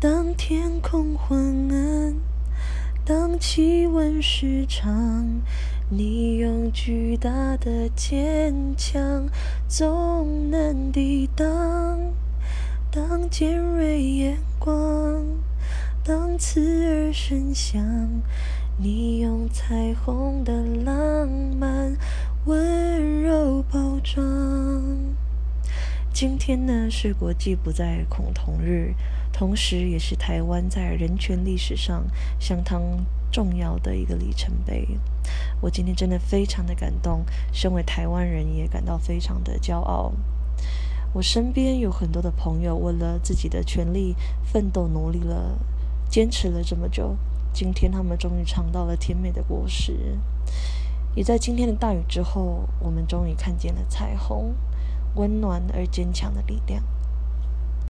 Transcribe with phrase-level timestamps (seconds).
[0.00, 2.16] 当天空昏暗，
[3.04, 5.42] 当气温失常，
[5.90, 9.28] 你用巨大的坚强
[9.68, 11.46] 总能抵挡。
[12.90, 15.22] 当尖锐眼光，
[16.02, 17.84] 当刺耳声响，
[18.78, 21.94] 你用彩虹的浪漫
[22.46, 24.24] 温柔包装。
[26.12, 28.94] 今天呢是国际不再恐同日，
[29.32, 32.04] 同时也是台湾在人权历史上
[32.38, 32.82] 相当
[33.30, 34.98] 重要的一个里程碑。
[35.60, 40.12] 我今天真的非常的感动，身为台湾人也感到非常的骄傲。
[41.14, 45.58] 我身边有很多的朋友，为了自己的权利奋斗努力了，
[46.10, 47.16] 坚持了这么久，
[47.52, 50.18] 今天他们终于尝到了甜美的果实。
[51.14, 54.54] 也在今天的大雨之后，我们终于看见了彩虹。
[55.14, 56.82] 温暖而坚强的力量。